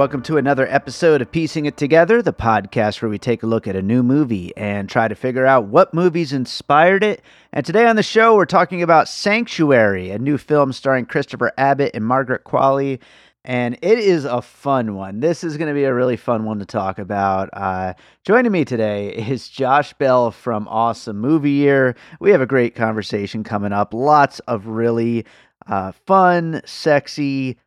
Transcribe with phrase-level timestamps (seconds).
[0.00, 3.68] welcome to another episode of Piecing It Together, the podcast where we take a look
[3.68, 7.20] at a new movie and try to figure out what movies inspired it.
[7.52, 11.90] And today on the show, we're talking about Sanctuary, a new film starring Christopher Abbott
[11.92, 12.98] and Margaret Qualley.
[13.44, 15.20] And it is a fun one.
[15.20, 17.50] This is going to be a really fun one to talk about.
[17.52, 17.92] Uh,
[18.24, 21.94] joining me today is Josh Bell from Awesome Movie Year.
[22.20, 23.92] We have a great conversation coming up.
[23.92, 25.26] Lots of really
[25.66, 27.58] uh, fun, sexy,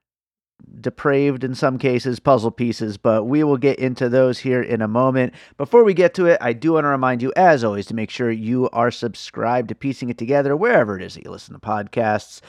[0.82, 4.88] depraved in some cases puzzle pieces, but we will get into those here in a
[4.88, 5.34] moment.
[5.58, 8.10] Before we get to it, I do want to remind you, as always, to make
[8.10, 11.60] sure you are subscribed to Piecing It Together wherever it is that you listen to
[11.60, 12.42] podcasts.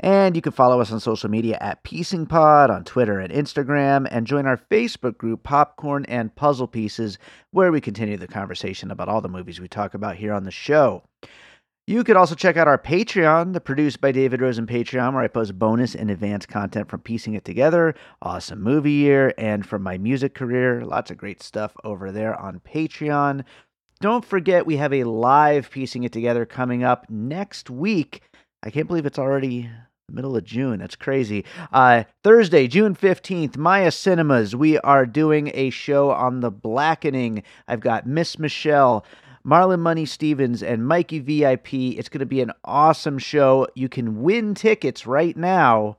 [0.00, 4.08] And you can follow us on social media at Piecing Pod on Twitter and Instagram,
[4.10, 7.18] and join our Facebook group, Popcorn and Puzzle Pieces,
[7.50, 10.50] where we continue the conversation about all the movies we talk about here on the
[10.50, 11.04] show.
[11.88, 15.26] You could also check out our Patreon, the Produced by David Rosen Patreon, where I
[15.26, 19.98] post bonus and advanced content from Piecing It Together, Awesome Movie Year, and from my
[19.98, 20.84] music career.
[20.84, 23.42] Lots of great stuff over there on Patreon.
[24.00, 28.22] Don't forget, we have a live Piecing It Together coming up next week.
[28.62, 29.68] I can't believe it's already
[30.08, 30.78] middle of June.
[30.78, 31.44] That's crazy.
[31.72, 34.54] Uh, Thursday, June 15th, Maya Cinemas.
[34.54, 37.42] We are doing a show on the blackening.
[37.66, 39.04] I've got Miss Michelle.
[39.44, 41.74] Marlon Money Stevens and Mikey VIP.
[41.74, 43.66] It's going to be an awesome show.
[43.74, 45.98] You can win tickets right now.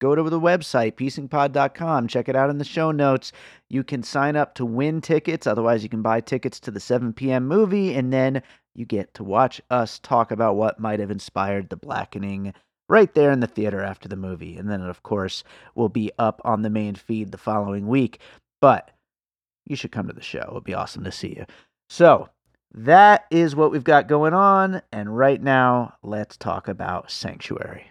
[0.00, 2.08] Go to the website, piecingpod.com.
[2.08, 3.32] Check it out in the show notes.
[3.68, 5.46] You can sign up to win tickets.
[5.46, 7.46] Otherwise, you can buy tickets to the 7 p.m.
[7.46, 8.42] movie, and then
[8.74, 12.52] you get to watch us talk about what might have inspired the blackening
[12.88, 14.56] right there in the theater after the movie.
[14.56, 18.18] And then, of course, will be up on the main feed the following week.
[18.60, 18.90] But
[19.66, 20.40] you should come to the show.
[20.40, 21.46] It would be awesome to see you.
[21.88, 22.28] So,
[22.74, 24.82] that is what we've got going on.
[24.92, 27.90] And right now, let's talk about Sanctuary.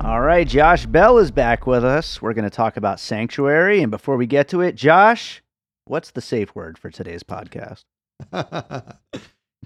[0.00, 2.20] All right, Josh Bell is back with us.
[2.20, 3.80] We're going to talk about Sanctuary.
[3.80, 5.42] And before we get to it, Josh,
[5.86, 7.84] what's the safe word for today's podcast?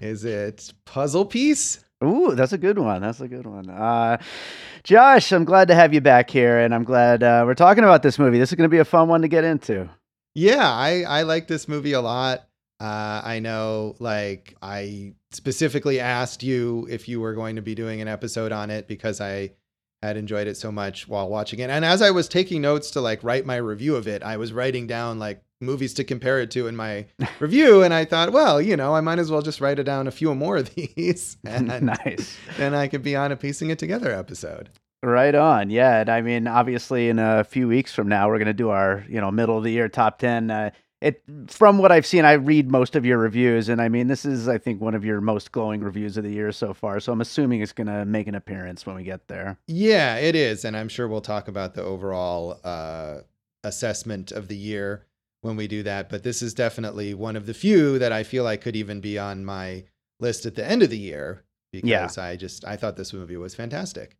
[0.01, 1.83] is it puzzle piece?
[2.01, 3.01] Ooh, that's a good one.
[3.01, 3.69] That's a good one.
[3.69, 4.17] Uh,
[4.85, 8.03] Josh, I'm glad to have you back here, and I'm glad uh, we're talking about
[8.03, 8.39] this movie.
[8.39, 9.89] This is going to be a fun one to get into.
[10.39, 12.47] Yeah, I I like this movie a lot.
[12.79, 17.99] Uh, I know, like, I specifically asked you if you were going to be doing
[17.99, 19.51] an episode on it because I
[20.01, 21.69] had enjoyed it so much while watching it.
[21.69, 24.53] And as I was taking notes to like write my review of it, I was
[24.53, 27.05] writing down like movies to compare it to in my
[27.39, 27.83] review.
[27.83, 30.11] And I thought, well, you know, I might as well just write it down a
[30.11, 31.35] few more of these.
[31.45, 32.37] And nice.
[32.55, 34.69] Then I could be on a piecing it together episode.
[35.01, 35.69] Right on.
[35.69, 36.01] Yeah.
[36.01, 39.05] And I mean, obviously, in a few weeks from now, we're going to do our,
[39.07, 40.51] you know, middle of the year top 10.
[40.51, 40.71] Uh,
[41.01, 44.25] it from what I've seen, I read most of your reviews, and I mean, this
[44.25, 46.99] is I think one of your most glowing reviews of the year so far.
[46.99, 49.57] So I'm assuming it's going to make an appearance when we get there.
[49.67, 53.19] Yeah, it is, and I'm sure we'll talk about the overall uh,
[53.63, 55.05] assessment of the year
[55.41, 56.09] when we do that.
[56.09, 59.17] But this is definitely one of the few that I feel I could even be
[59.17, 59.85] on my
[60.19, 62.23] list at the end of the year because yeah.
[62.23, 64.17] I just I thought this movie was fantastic.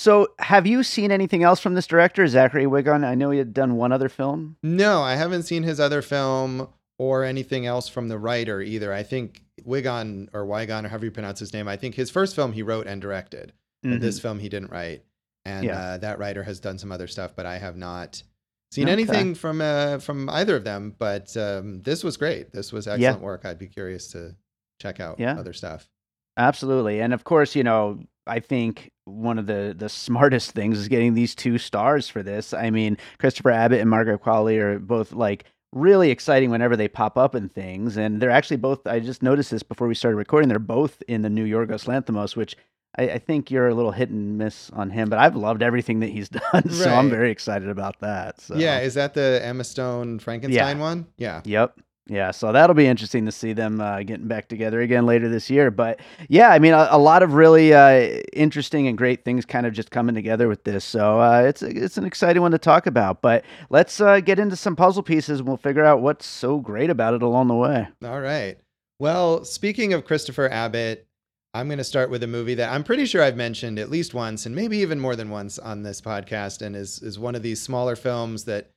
[0.00, 3.04] So, have you seen anything else from this director, Zachary Wigon?
[3.04, 4.56] I know he had done one other film.
[4.62, 8.94] No, I haven't seen his other film or anything else from the writer either.
[8.94, 11.68] I think Wigon or Wigon or however you pronounce his name.
[11.68, 13.52] I think his first film he wrote and directed.
[13.84, 13.98] Mm-hmm.
[13.98, 15.04] This film he didn't write,
[15.44, 15.78] and yeah.
[15.78, 18.22] uh, that writer has done some other stuff, but I have not
[18.72, 18.92] seen okay.
[18.92, 20.94] anything from uh, from either of them.
[20.98, 22.54] But um, this was great.
[22.54, 23.22] This was excellent yeah.
[23.22, 23.44] work.
[23.44, 24.34] I'd be curious to
[24.80, 25.38] check out yeah.
[25.38, 25.90] other stuff.
[26.38, 30.88] Absolutely, and of course, you know, I think one of the the smartest things is
[30.88, 32.54] getting these two stars for this.
[32.54, 37.16] I mean, Christopher Abbott and Margaret Qualley are both like really exciting whenever they pop
[37.16, 38.86] up in things, and they're actually both.
[38.86, 40.48] I just noticed this before we started recording.
[40.48, 42.56] They're both in the new Yorgos Lanthimos, which
[42.98, 46.00] I, I, think you're a little hit and miss on him, but I've loved everything
[46.00, 48.40] that he's done, so I'm very excited about that.
[48.40, 48.56] So.
[48.56, 50.82] Yeah, is that the Emma Stone Frankenstein yeah.
[50.82, 51.06] one?
[51.16, 51.40] Yeah.
[51.44, 51.80] Yep.
[52.10, 55.48] Yeah, so that'll be interesting to see them uh, getting back together again later this
[55.48, 55.70] year.
[55.70, 59.64] But yeah, I mean, a, a lot of really uh, interesting and great things kind
[59.64, 60.84] of just coming together with this.
[60.84, 63.22] So uh, it's it's an exciting one to talk about.
[63.22, 66.90] But let's uh, get into some puzzle pieces, and we'll figure out what's so great
[66.90, 67.86] about it along the way.
[68.04, 68.58] All right.
[68.98, 71.06] Well, speaking of Christopher Abbott,
[71.54, 74.14] I'm going to start with a movie that I'm pretty sure I've mentioned at least
[74.14, 77.44] once, and maybe even more than once on this podcast, and is is one of
[77.44, 78.72] these smaller films that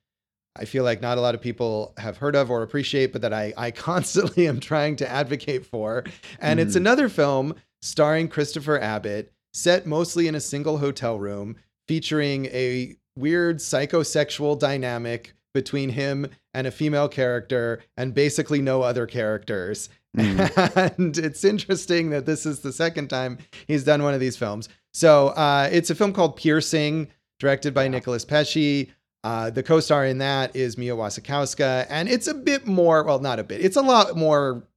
[0.56, 3.34] I feel like not a lot of people have heard of or appreciate, but that
[3.34, 6.04] I, I constantly am trying to advocate for.
[6.40, 6.64] And mm.
[6.64, 11.56] it's another film starring Christopher Abbott, set mostly in a single hotel room,
[11.88, 19.06] featuring a weird psychosexual dynamic between him and a female character and basically no other
[19.06, 19.90] characters.
[20.16, 20.96] Mm.
[21.00, 24.70] and it's interesting that this is the second time he's done one of these films.
[24.94, 27.08] So uh, it's a film called Piercing
[27.40, 28.92] directed by Nicholas Pesce.
[29.24, 33.40] Uh, the co-star in that is Mia Wasikowska, and it's a bit more, well, not
[33.40, 34.68] a bit, it's a lot more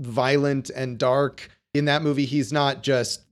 [0.00, 1.48] violent and dark.
[1.72, 3.22] In that movie, he's not just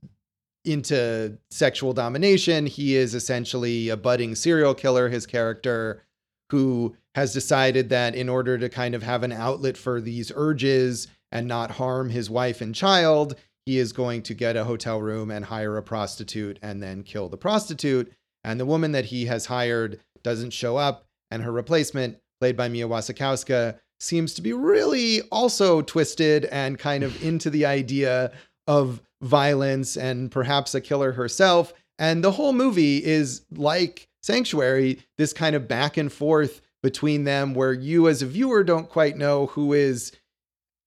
[0.65, 2.65] into sexual domination.
[2.65, 6.01] He is essentially a budding serial killer, his character,
[6.49, 11.07] who has decided that in order to kind of have an outlet for these urges
[11.31, 13.35] and not harm his wife and child,
[13.65, 17.29] he is going to get a hotel room and hire a prostitute and then kill
[17.29, 18.11] the prostitute.
[18.43, 22.69] And the woman that he has hired doesn't show up, and her replacement, played by
[22.69, 28.31] Mia Wasikowska, seems to be really also twisted and kind of into the idea
[28.67, 31.73] of violence and perhaps a killer herself.
[31.99, 37.53] And the whole movie is like Sanctuary, this kind of back and forth between them
[37.53, 40.11] where you as a viewer don't quite know who is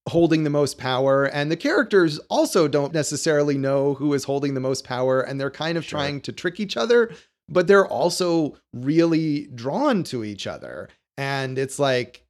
[0.09, 4.61] holding the most power and the characters also don't necessarily know who is holding the
[4.61, 5.99] most power and they're kind of sure.
[5.99, 7.11] trying to trick each other
[7.49, 10.89] but they're also really drawn to each other.
[11.17, 12.25] And it's like,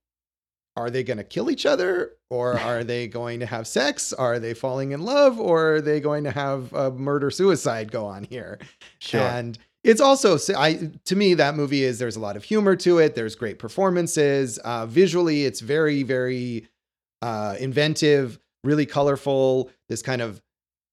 [0.77, 4.13] are they going to kill each other or are they going to have sex?
[4.13, 8.07] Are they falling in love or are they going to have a murder suicide go
[8.07, 8.59] on here?
[8.99, 9.21] Sure.
[9.21, 12.99] And it's also I to me that movie is there's a lot of humor to
[12.99, 13.15] it.
[13.15, 14.59] There's great performances.
[14.59, 16.67] Uh, visually, it's very very
[17.23, 19.71] uh, inventive, really colorful.
[19.89, 20.43] This kind of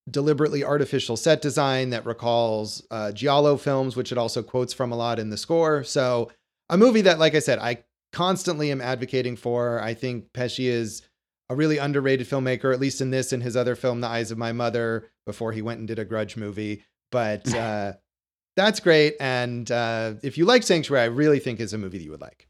[0.10, 4.96] deliberately artificial set design that recalls uh, Giallo films, which it also quotes from a
[4.96, 5.84] lot in the score.
[5.84, 6.32] So,
[6.70, 9.82] a movie that, like I said, I constantly am advocating for.
[9.82, 11.02] I think Pesce is
[11.50, 14.38] a really underrated filmmaker, at least in this and his other film, The Eyes of
[14.38, 16.84] My Mother, before he went and did a Grudge movie.
[17.12, 17.94] But uh,
[18.56, 19.16] that's great.
[19.20, 22.22] And uh, if you like Sanctuary, I really think is a movie that you would
[22.22, 22.48] like.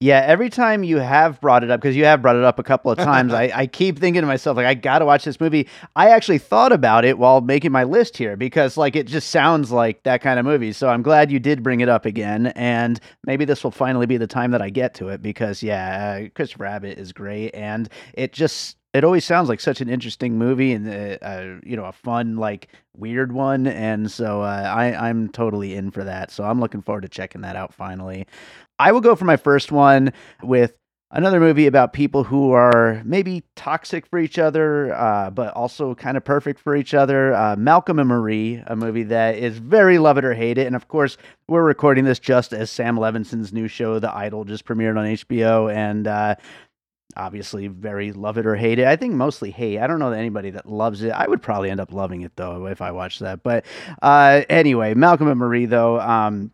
[0.00, 2.62] Yeah, every time you have brought it up, because you have brought it up a
[2.62, 5.40] couple of times, I, I keep thinking to myself, like, I got to watch this
[5.40, 5.66] movie.
[5.96, 9.72] I actually thought about it while making my list here because, like, it just sounds
[9.72, 10.72] like that kind of movie.
[10.72, 12.48] So I'm glad you did bring it up again.
[12.48, 16.20] And maybe this will finally be the time that I get to it because, yeah,
[16.26, 17.52] uh, Christopher Abbott is great.
[17.52, 21.76] And it just it always sounds like such an interesting movie and uh, uh, you
[21.76, 26.30] know a fun like weird one and so uh, I I'm totally in for that
[26.30, 28.26] so I'm looking forward to checking that out finally
[28.78, 30.74] I will go for my first one with
[31.10, 36.16] another movie about people who are maybe toxic for each other, uh, but also kind
[36.16, 37.34] of perfect for each other.
[37.34, 40.66] Uh, Malcolm and Marie, a movie that is very love it or hate it.
[40.66, 41.16] And of course,
[41.48, 45.72] we're recording this just as Sam Levinson's new show, The Idol, just premiered on HBO.
[45.72, 46.34] And, uh,
[47.16, 48.86] Obviously, very love it or hate it.
[48.86, 49.78] I think mostly hate.
[49.78, 51.10] I don't know anybody that loves it.
[51.10, 53.42] I would probably end up loving it though if I watched that.
[53.42, 53.64] But
[54.02, 56.52] uh, anyway, Malcolm and Marie though, um,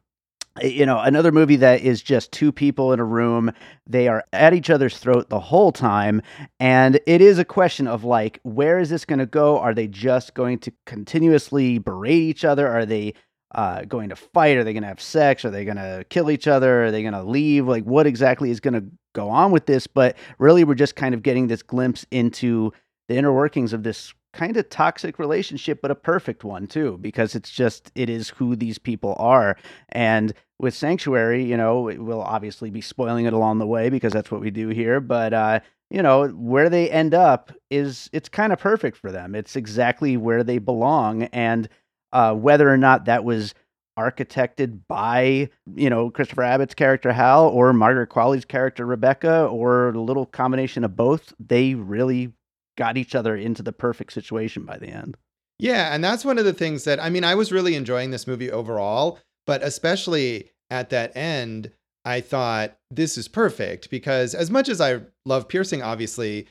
[0.63, 3.53] you know, another movie that is just two people in a room.
[3.87, 6.23] They are at each other's throat the whole time.
[6.61, 9.59] And it is a question of like, where is this going to go?
[9.59, 12.69] Are they just going to continuously berate each other?
[12.69, 13.15] Are they
[13.55, 14.57] uh, going to fight?
[14.57, 15.45] Are they going to have sex?
[15.45, 16.85] Are they going to kill each other?
[16.85, 17.67] Are they going to leave?
[17.67, 19.87] Like, what exactly is going to go on with this?
[19.87, 22.73] But really, we're just kind of getting this glimpse into
[23.09, 27.35] the inner workings of this kind of toxic relationship, but a perfect one too, because
[27.35, 29.57] it's just, it is who these people are.
[29.91, 34.31] And with Sanctuary, you know, we'll obviously be spoiling it along the way because that's
[34.31, 35.01] what we do here.
[35.01, 39.35] But, uh, you know, where they end up is, it's kind of perfect for them.
[39.35, 41.25] It's exactly where they belong.
[41.25, 41.69] And
[42.13, 43.55] uh, whether or not that was
[43.99, 50.01] architected by you know Christopher Abbott's character Hal or Margaret Qualley's character Rebecca or a
[50.01, 52.33] little combination of both they really
[52.77, 55.17] got each other into the perfect situation by the end.
[55.59, 58.27] Yeah, and that's one of the things that I mean, I was really enjoying this
[58.27, 61.71] movie overall, but especially at that end,
[62.05, 66.47] I thought this is perfect because as much as I love piercing, obviously,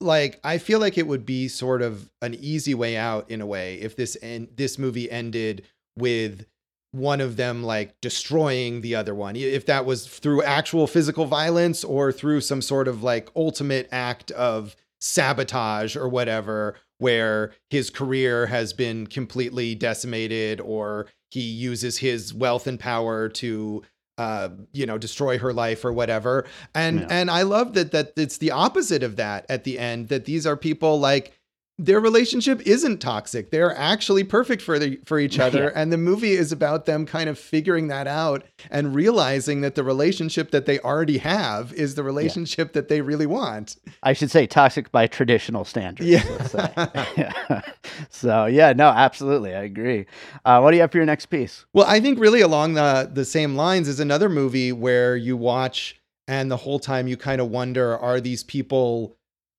[0.00, 3.46] like I feel like it would be sort of an easy way out in a
[3.46, 5.62] way if this en- this movie ended
[5.96, 6.46] with
[6.92, 11.82] one of them like destroying the other one if that was through actual physical violence
[11.82, 18.46] or through some sort of like ultimate act of sabotage or whatever, where his career
[18.46, 23.82] has been completely decimated or he uses his wealth and power to
[24.18, 26.46] uh, you know, destroy her life or whatever.
[26.74, 27.06] And yeah.
[27.10, 30.46] and I love that that it's the opposite of that at the end, that these
[30.46, 31.35] are people like
[31.78, 33.50] their relationship isn't toxic.
[33.50, 35.80] They're actually perfect for the, for each other yeah.
[35.80, 39.84] and the movie is about them kind of figuring that out and realizing that the
[39.84, 42.72] relationship that they already have is the relationship yeah.
[42.74, 43.76] that they really want.
[44.02, 46.08] I should say toxic by traditional standards.
[46.08, 47.62] Yeah.
[48.10, 49.54] So, yeah, no, absolutely.
[49.54, 50.06] I agree.
[50.44, 51.64] Uh, what do you have for your next piece?
[51.72, 56.00] Well, I think really along the the same lines is another movie where you watch
[56.28, 59.16] and the whole time you kind of wonder are these people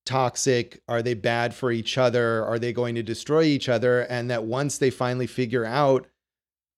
[0.07, 0.81] toxic?
[0.87, 2.43] Are they bad for each other?
[2.43, 4.01] Are they going to destroy each other?
[4.01, 6.07] And that once they finally figure out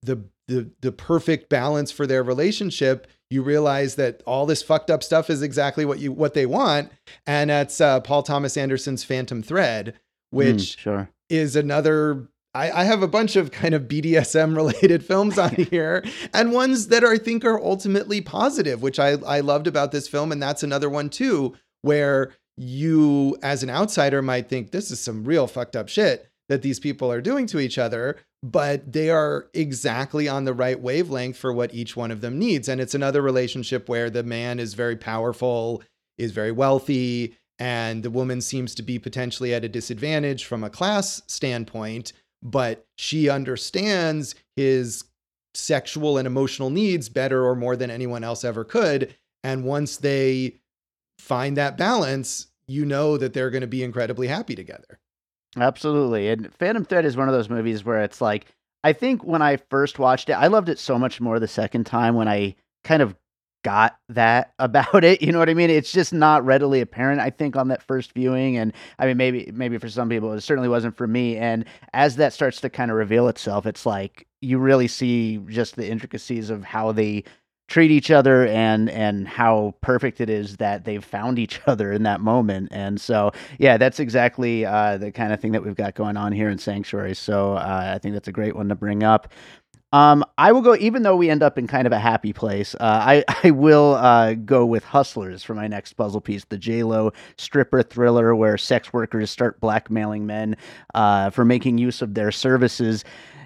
[0.03, 5.03] the the the perfect balance for their relationship, you realize that all this fucked up
[5.03, 6.91] stuff is exactly what you what they want,
[7.27, 9.93] and that's uh, Paul Thomas Anderson's Phantom Thread,
[10.31, 11.09] which Mm, sure.
[11.29, 12.27] is another.
[12.55, 16.87] I, I have a bunch of kind of BDSM related films on here, and ones
[16.87, 20.41] that are, I think are ultimately positive, which I I loved about this film, and
[20.41, 25.47] that's another one too, where you as an outsider might think this is some real
[25.47, 30.27] fucked up shit that these people are doing to each other, but they are exactly
[30.27, 32.67] on the right wavelength for what each one of them needs.
[32.67, 35.81] And it's another relationship where the man is very powerful,
[36.17, 40.69] is very wealthy, and the woman seems to be potentially at a disadvantage from a
[40.69, 42.11] class standpoint,
[42.43, 45.05] but she understands his
[45.53, 49.15] sexual and emotional needs better or more than anyone else ever could.
[49.43, 50.55] And once they
[51.19, 54.99] find that balance, you know that they're going to be incredibly happy together.
[55.57, 56.29] Absolutely.
[56.29, 58.45] And Phantom Thread is one of those movies where it's like,
[58.83, 61.85] I think when I first watched it, I loved it so much more the second
[61.85, 63.15] time when I kind of
[63.63, 65.21] got that about it.
[65.21, 65.69] You know what I mean?
[65.69, 68.57] It's just not readily apparent, I think, on that first viewing.
[68.57, 71.37] And I mean, maybe, maybe for some people, it certainly wasn't for me.
[71.37, 75.75] And as that starts to kind of reveal itself, it's like you really see just
[75.75, 77.23] the intricacies of how they
[77.69, 82.03] treat each other and and how perfect it is that they've found each other in
[82.03, 82.69] that moment.
[82.71, 86.31] And so yeah that's exactly uh, the kind of thing that we've got going on
[86.31, 87.15] here in sanctuary.
[87.15, 89.29] So uh, i think that's a great one to bring up.
[89.91, 92.75] Um, I will go, even though we end up in kind of a happy place.
[92.75, 96.83] Uh, I I will uh, go with Hustlers for my next puzzle piece, the J
[96.83, 100.57] Lo stripper thriller where sex workers start blackmailing men
[100.93, 103.03] uh, for making use of their services,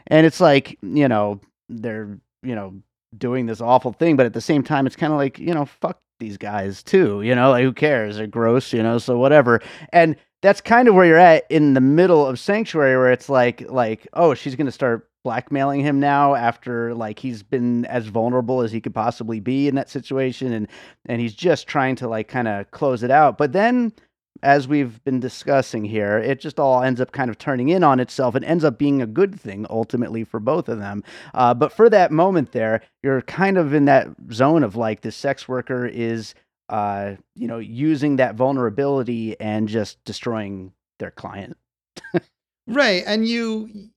[0.08, 1.40] and it's like you know
[1.70, 2.74] they're you know
[3.18, 5.66] doing this awful thing, but at the same time, it's kind of like you know
[5.66, 7.22] fuck these guys too.
[7.22, 8.18] You know, like who cares?
[8.18, 8.74] They're gross.
[8.74, 9.62] You know, so whatever.
[9.92, 13.70] And that's kind of where you're at in the middle of Sanctuary, where it's like
[13.70, 18.72] like oh she's gonna start blackmailing him now after like he's been as vulnerable as
[18.72, 20.68] he could possibly be in that situation and
[21.06, 23.94] and he's just trying to like kind of close it out but then
[24.44, 28.00] as we've been discussing here it just all ends up kind of turning in on
[28.00, 31.72] itself and ends up being a good thing ultimately for both of them uh, but
[31.72, 35.86] for that moment there you're kind of in that zone of like this sex worker
[35.86, 36.36] is
[36.70, 41.58] uh, you know using that vulnerability and just destroying their client
[42.68, 43.04] Right.
[43.06, 43.90] And you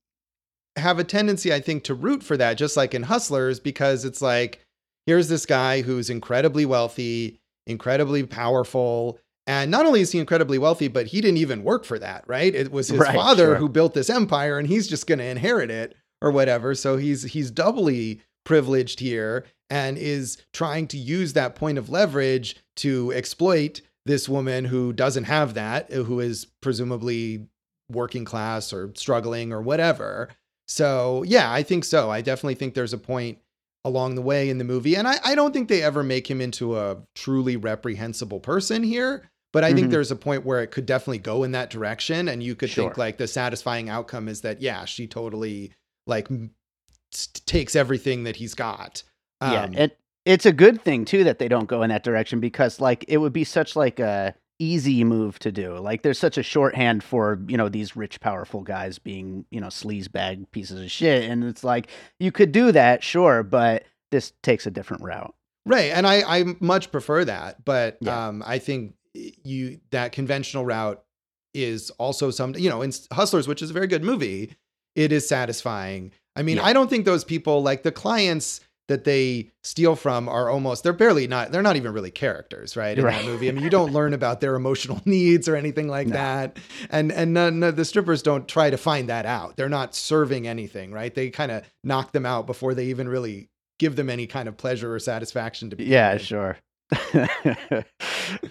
[0.76, 4.21] have a tendency, I think, to root for that, just like in Hustlers, because it's
[4.21, 4.61] like,
[5.07, 9.19] here's this guy who's incredibly wealthy, incredibly powerful.
[9.47, 12.53] And not only is he incredibly wealthy, but he didn't even work for that, right?
[12.55, 13.57] It was his Right, father sure.
[13.57, 16.75] who built this empire and he's just going to inherit it or whatever.
[16.75, 22.57] So he's he's doubly privileged here and is trying to use that point of leverage
[22.76, 27.47] to exploit this woman who doesn't have that, uh, who is presumably
[27.91, 30.29] working class or struggling or whatever.
[30.69, 32.11] So, yeah, I think so.
[32.11, 33.38] I definitely think there's a point
[33.85, 34.97] along the way in the movie.
[34.97, 39.31] And I, I don't think they ever make him into a truly reprehensible person here.
[39.57, 39.91] But I think Mhm.
[39.93, 42.29] there's a point where it could definitely go in that direction.
[42.29, 45.73] And you could think like the satisfying outcome is that, yeah, she totally
[46.07, 46.29] like
[47.47, 49.03] takes everything that he's got.
[49.41, 49.93] yeah Um, and
[50.27, 53.17] it's a good thing too that they don't go in that direction because like it
[53.17, 57.39] would be such like a easy move to do like there's such a shorthand for
[57.49, 61.45] you know these rich powerful guys being you know sleaze bag pieces of shit and
[61.45, 65.35] it's like you could do that sure but this takes a different route
[65.69, 65.91] Right.
[65.91, 67.65] And I, I much prefer that.
[67.65, 68.29] But Yeah.
[68.29, 68.95] um, I think
[69.45, 71.03] you that conventional route
[71.55, 74.55] is also some, you know, in Hustlers, which is a very good movie,
[74.95, 76.13] it is satisfying.
[76.35, 76.65] I mean, Yeah.
[76.65, 80.93] I don't think those people like the clients that they steal from are almost they're
[80.93, 83.17] barely not they're not even really characters right in Right.
[83.17, 86.13] that movie i mean you don't learn about their emotional needs or anything like No.
[86.13, 86.57] that
[86.89, 90.47] and and none of the strippers don't try to find that out they're not serving
[90.47, 93.49] anything right they kind of knock them out before they even really
[93.81, 96.57] give them any kind of pleasure or satisfaction to be yeah sure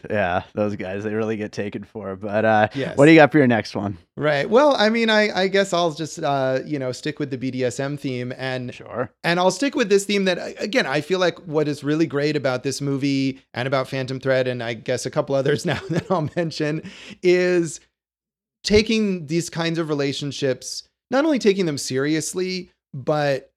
[0.09, 2.97] yeah those guys they really get taken for but uh Yes.
[2.97, 5.71] what do you got for your next one right well i mean i i guess
[5.73, 9.75] i'll just uh you know stick with the bdsm theme and sure And I'll stick
[9.75, 13.41] with this theme that, again, I feel like what is really great about this movie
[13.53, 16.83] and about Phantom Thread, and I guess a couple others now that I'll mention,
[17.23, 17.79] is
[18.63, 23.51] taking these kinds of relationships, not only taking them seriously, but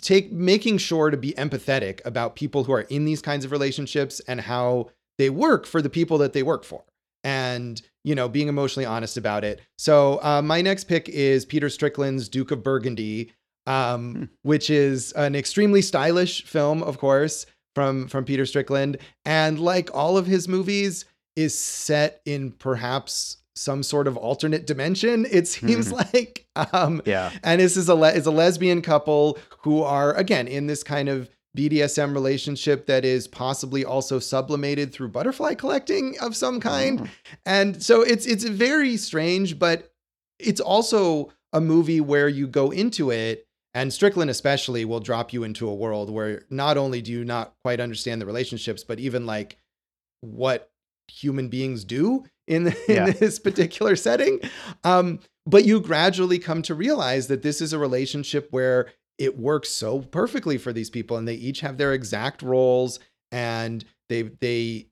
[0.00, 4.20] take making sure to be empathetic about people who are in these kinds of relationships
[4.28, 6.84] and how they work for the people that they work for
[7.24, 11.68] and you know being emotionally honest about it so uh, my next pick is peter
[11.68, 13.32] strickland's duke of burgundy
[13.66, 14.24] um, Hmm.
[14.42, 20.16] which is an extremely stylish film of course from from peter strickland and like all
[20.16, 21.04] of his movies
[21.34, 25.26] is set in perhaps some sort of alternate dimension.
[25.30, 26.12] It seems Mhm.
[26.14, 27.32] like, um, Yeah.
[27.42, 31.08] and this is a le- is a lesbian couple who are again in this kind
[31.08, 37.00] of BDSM relationship that is possibly also sublimated through butterfly collecting of some kind.
[37.00, 37.08] Mm.
[37.46, 39.90] And so it's it's very strange, but
[40.38, 45.42] it's also a movie where you go into it and Strickland especially will drop you
[45.42, 49.26] into a world where not only do you not quite understand the relationships, but even
[49.26, 49.56] like
[50.20, 50.70] what
[51.08, 53.10] human beings do in, in Yeah.
[53.10, 54.40] this particular setting.
[54.84, 58.88] Um, but you gradually come to realize that this is a relationship where
[59.18, 63.00] it works so perfectly for these people and they each have their exact roles
[63.32, 64.86] and they they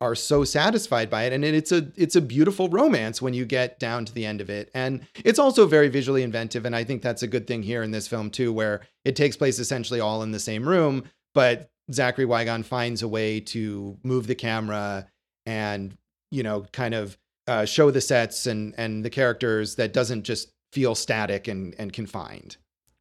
[0.00, 3.80] are so satisfied by it and it's a it's a beautiful romance when you get
[3.80, 7.02] down to the end of it and it's also very visually inventive and i think
[7.02, 10.22] that's a good thing here in this film too where it takes place essentially all
[10.22, 11.02] in the same room
[11.34, 15.06] but zachary Wigon finds a way to move the camera
[15.46, 15.96] and
[16.30, 17.16] you know kind of
[17.46, 21.92] uh, show the sets and and the characters that doesn't just feel static and and
[21.92, 22.56] confined.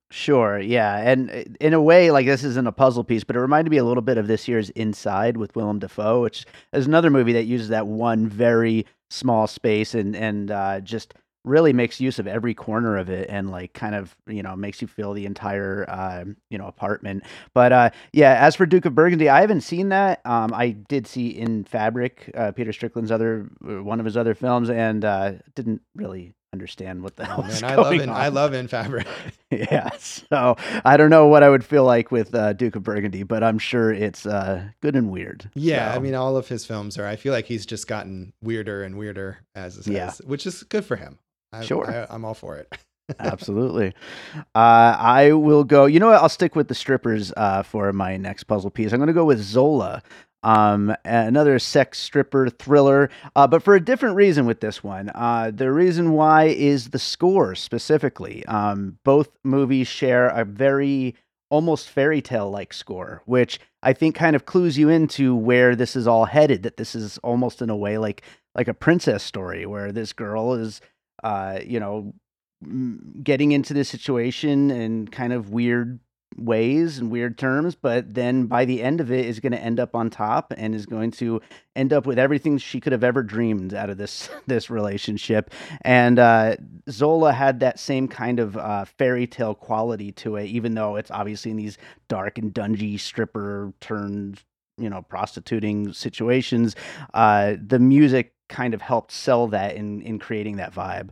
[0.10, 3.41] Sure, yeah, and uh, in a way, like this isn't a puzzle piece, but it
[3.41, 7.10] reminded me a little bit of this year's Inside with Willem Dafoe, which is another
[7.10, 11.13] movie that uses that one very small space and and uh, just
[11.47, 14.81] really makes use of every corner of it, and like kind of you know makes
[14.81, 17.23] you feel the entire uh, you know apartment.
[17.53, 20.21] But uh, yeah, as for Duke of Burgundy, I haven't seen that.
[20.25, 24.35] Um, I did see In Fabric, uh, Peter Strickland's other uh, one of his other
[24.35, 28.09] films, and uh, didn't really understand what the hell oh man i love going in
[28.09, 28.15] on.
[28.15, 29.05] i love in fabric
[29.51, 33.23] Yeah, so I don't know what I would feel like with uh, Duke of Burgundy,
[33.23, 35.49] but I'm sure it's uh, good and weird.
[35.55, 37.05] Yeah, I mean, all of his films are.
[37.07, 40.11] I feel like he's just gotten weirder and weirder as, as Yeah.
[40.25, 41.19] which is good for him.
[41.57, 41.89] I, Sure.
[41.89, 42.73] I, I'm all for it.
[43.19, 43.93] absolutely.
[44.55, 45.85] Uh, I will go.
[45.85, 46.21] You know what?
[46.21, 48.91] I'll stick with the strippers uh, for my next puzzle piece.
[48.91, 50.03] I'm going to go with Zola.
[50.43, 55.12] Um, another sex stripper thriller, uh, but for a different reason with this one.
[55.15, 58.45] Uh, the reason why is the score specifically.
[58.45, 61.15] Um, both movies share a very
[61.49, 65.95] almost fairy tale like score, which I think kind of clues you into where this
[65.95, 66.63] is all headed.
[66.63, 68.21] That this is almost in a way like
[68.55, 70.82] like a princess story where this girl is,
[71.23, 72.13] uh, you know,
[73.23, 75.99] getting into this situation in kind of weird
[76.36, 79.80] ways and weird terms, but then by the end of it is going to end
[79.80, 81.41] up on top and is going to
[81.75, 85.51] end up with everything she could have ever dreamed out of this this relationship.
[85.82, 86.56] And uh,
[86.89, 91.12] Zola had that same kind of uh, fairy tale quality to it, even though it's
[91.12, 91.77] obviously in these
[92.08, 94.43] dark and dungy stripper turned
[94.77, 96.75] you know prostituting situations.
[97.13, 101.10] Uh, the music kind of helped sell that in in creating that vibe.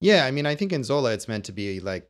[0.00, 2.08] Yeah, I mean, I think in Zola it's meant to be like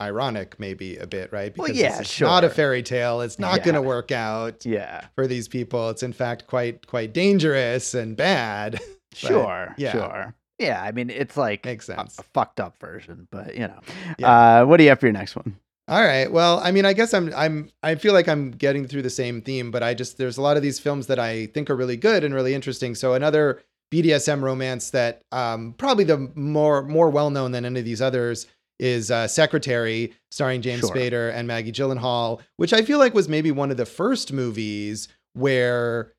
[0.00, 1.56] ironic, maybe a bit, right?
[1.56, 3.20] Well, yeah, it's not a fairy tale.
[3.20, 3.64] It's not Yeah.
[3.64, 5.06] going to work out Yeah.
[5.14, 5.90] for these people.
[5.90, 8.80] It's in fact quite quite dangerous and bad.
[9.14, 9.72] Sure.
[9.78, 9.92] yeah.
[9.92, 10.34] Sure.
[10.58, 10.82] Yeah.
[10.82, 12.18] I mean, it's like Makes a, sense.
[12.18, 13.78] a fucked up version, but you know.
[14.18, 14.62] Yeah.
[14.62, 15.56] Uh, what do you have for your next one?
[15.86, 16.32] All right.
[16.32, 19.40] Well, I mean, I guess I'm I'm I feel like I'm getting through the same
[19.40, 21.96] theme, but I just there's a lot of these films that I think are really
[21.96, 22.96] good and really interesting.
[22.96, 27.84] So another BDSM romance that um, probably the more more well known than any of
[27.84, 28.46] these others
[28.80, 30.90] is uh, Secretary, starring James Sure.
[30.90, 35.08] Spader and Maggie Gyllenhaal, which I feel like was maybe one of the first movies
[35.34, 36.12] where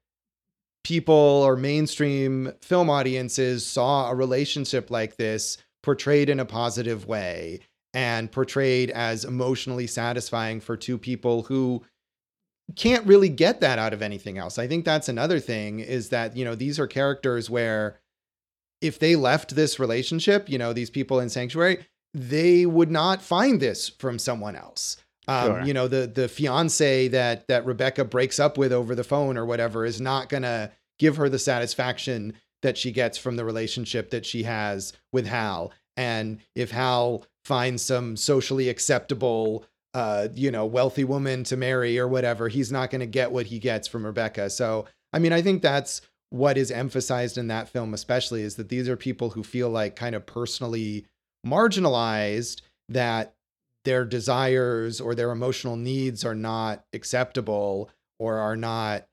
[0.84, 7.60] people or mainstream film audiences saw a relationship like this portrayed in a positive way
[7.94, 11.82] and portrayed as emotionally satisfying for two people who
[12.76, 14.58] can't really get that out of anything else.
[14.58, 18.00] I think that's another thing is that, you know, these are characters where
[18.82, 23.62] if they left this relationship, you know, these people in Sanctuary, they would not find
[23.62, 24.98] this from someone else.
[25.28, 25.64] Um, Sure.
[25.64, 29.46] You know, the the fiance that that Rebecca breaks up with over the phone or
[29.46, 34.26] whatever is not gonna give her the satisfaction that she gets from the relationship that
[34.26, 35.72] she has with Hal.
[35.98, 42.08] And if Hal finds some socially acceptable, uh, you know, wealthy woman to marry or
[42.08, 44.50] whatever, he's not going to get what he gets from Rebecca.
[44.50, 48.68] So, I mean, I think that's what is emphasized in that film, especially, is that
[48.68, 51.06] these are people who feel like kind of personally
[51.48, 53.34] marginalized, that
[53.86, 59.08] their desires or their emotional needs are not acceptable or are not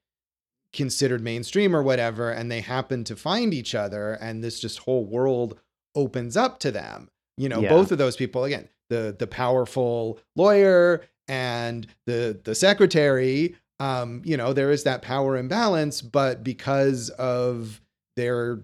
[0.72, 5.04] considered mainstream or whatever and they happen to find each other and this just whole
[5.04, 5.58] world
[5.94, 7.68] opens up to them you know Yeah.
[7.68, 14.36] both of those people again the the powerful lawyer and the the secretary um you
[14.36, 17.80] know there is that power imbalance but because of
[18.16, 18.60] their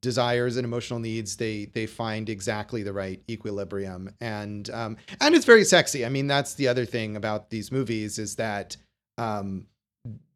[0.00, 5.44] desires and emotional needs they they find exactly the right equilibrium and um and it's
[5.44, 8.76] very sexy i mean that's the other thing about these movies is that
[9.18, 9.66] um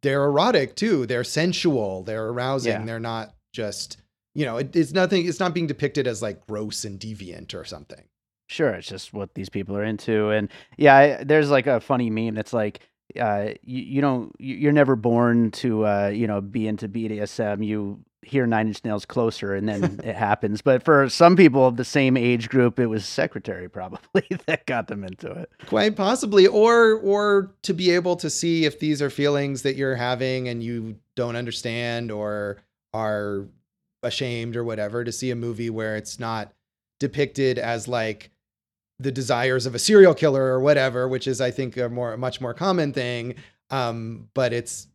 [0.02, 2.84] they're erotic too they're sensual they're arousing Yeah.
[2.84, 3.98] they're not just
[4.36, 5.26] you know, it, it's nothing.
[5.26, 8.04] It's not being depicted as like gross and deviant or something.
[8.46, 12.10] Sure, it's just what these people are into, and yeah, I, there's like a funny
[12.10, 12.80] meme that's like,
[13.20, 17.64] uh, you, you don't, you're never born to, uh, you know, be into BDSM.
[17.64, 20.60] You hear Nine Inch Nails closer, and then it happens.
[20.60, 24.88] But for some people of the same age group, it was Secretary probably that got
[24.88, 25.50] them into it.
[25.66, 29.96] Quite possibly, or or to be able to see if these are feelings that you're
[29.96, 32.58] having and you don't understand or
[32.92, 33.46] are
[34.02, 35.04] ashamed or whatever.
[35.04, 36.52] To see a movie where it's not
[36.98, 38.30] depicted as like
[38.98, 42.18] the desires of a serial killer or whatever, which is I think a more a
[42.18, 43.34] much more common thing.
[43.70, 44.86] Um, but it's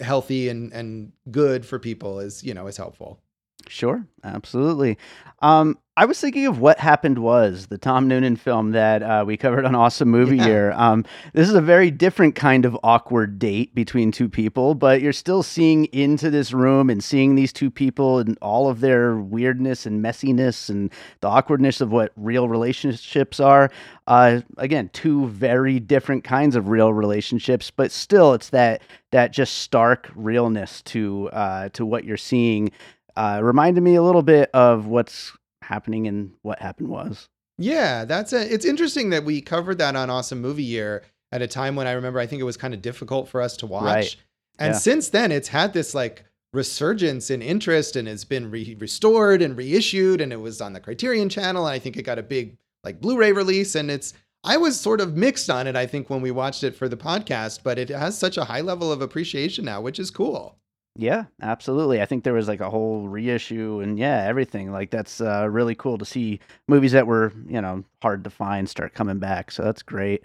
[0.00, 3.20] healthy and and good for people is you know is helpful.
[3.68, 4.96] Sure, absolutely.
[5.40, 9.36] Um, I was thinking of what happened was the Tom Noonan film that uh, we
[9.36, 10.46] covered on Awesome Movie Yeah.
[10.46, 10.72] Year.
[10.72, 15.12] Um, this is a very different kind of awkward date between two people, but you're
[15.12, 19.84] still seeing into this room and seeing these two people and all of their weirdness
[19.84, 23.70] and messiness and the awkwardness of what real relationships are.
[24.06, 29.58] Uh, again, two very different kinds of real relationships, but still, it's that that just
[29.58, 32.70] stark realness to uh, to what you're seeing.
[33.16, 35.32] Uh, reminded me a little bit of what's
[35.70, 37.28] happening and what happened was.
[37.56, 38.52] Yeah, that's a.
[38.52, 41.02] It's interesting that we covered that on Awesome Movie Year
[41.32, 43.56] at a time when I remember I think it was kind of difficult for us
[43.58, 43.84] to watch.
[43.84, 44.16] Right.
[44.58, 44.78] And Yeah.
[44.78, 49.56] since then, it's had this like resurgence in interest and it's been re- restored and
[49.56, 50.20] reissued.
[50.20, 53.00] And it was on the Criterion Channel, and I think it got a big like
[53.00, 53.74] Blu-ray release.
[53.74, 55.76] And it's I was sort of mixed on it.
[55.76, 58.62] I think when we watched it for the podcast, but it has such a high
[58.62, 60.56] level of appreciation now, which is cool.
[60.96, 62.02] Yeah, absolutely.
[62.02, 64.72] I think there was like a whole reissue and yeah, everything.
[64.72, 68.68] Like that's uh, really cool to see movies that were you know hard to find
[68.68, 69.50] start coming back.
[69.50, 70.22] So that's great.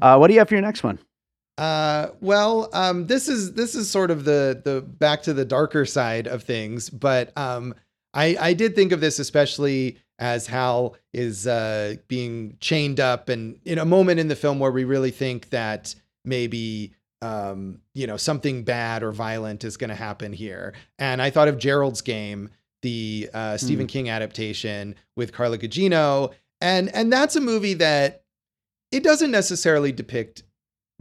[0.00, 0.98] Uh, what do you have for your next one?
[1.58, 5.84] Uh, well, um, this is this is sort of the the back to the darker
[5.84, 7.74] side of things, but um,
[8.12, 13.58] I I did think of this especially as Hal is uh, being chained up, and
[13.64, 16.94] in a moment in the film where we really think that maybe
[17.24, 21.48] um, you know something bad or violent is going to happen here, and I thought
[21.48, 22.50] of Gerald's Game,
[22.82, 28.24] the uh, Stephen King adaptation with Carla Gugino, and and that's a movie that
[28.92, 30.42] it doesn't necessarily depict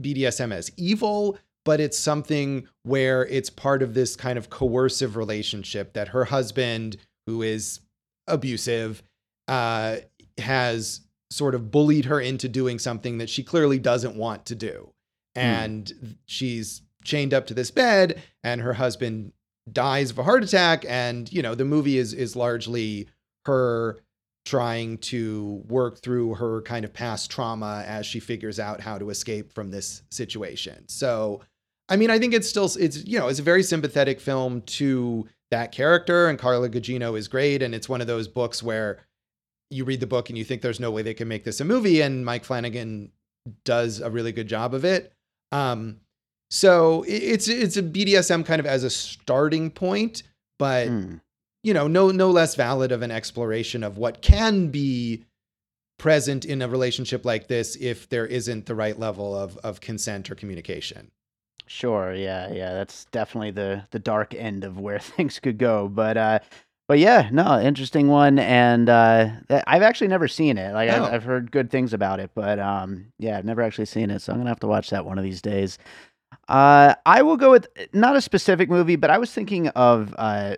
[0.02, 5.92] BDSM as evil, but it's something where it's part of this kind of coercive relationship
[5.94, 6.96] that her husband,
[7.28, 7.82] who is
[8.28, 9.04] abusive,
[9.50, 9.98] uh,
[10.38, 14.93] has sort of bullied her into doing something that she clearly doesn't want to do.
[15.36, 15.41] Hmm.
[15.41, 19.34] And she's chained up to this bed, and her husband
[19.72, 20.86] dies of a heart attack.
[20.88, 23.08] And, you know, the movie is is largely
[23.46, 24.00] her
[24.46, 29.10] trying to work through her kind of past trauma as she figures out how to
[29.10, 30.84] escape from this situation.
[30.88, 31.41] So,
[31.88, 35.28] I mean, I think it's still it's you know, it's a very sympathetic film to
[35.52, 39.02] that character and Carla Gugino is great and it's one of those books where
[39.69, 41.65] you read the book and you think there's no way they can make this a
[41.65, 43.12] movie and Mike Flanagan
[43.63, 45.13] does a really good job of it.
[45.54, 46.00] Um
[46.50, 50.24] so it's it's a BDSM kind of as a starting point,
[50.60, 51.16] but Hmm.
[51.63, 55.24] you know, no no less valid of an exploration of what can be
[56.00, 60.30] present in a relationship like this if there isn't the right level of of consent
[60.30, 61.12] or communication.
[61.66, 62.74] Sure, yeah, yeah.
[62.74, 65.88] That's definitely the the dark end of where things could go.
[65.88, 66.39] But uh
[66.94, 69.28] but yeah, no, interesting one and uh
[69.66, 70.76] I've actually never seen it.
[70.76, 71.06] Like Oh.
[71.06, 74.22] I've, I've heard good things about it, but um yeah, I've never actually seen it,
[74.22, 75.80] so I'm going to have to watch that one of these days.
[76.48, 80.58] Uh I will go with not a specific movie, but I was thinking of uh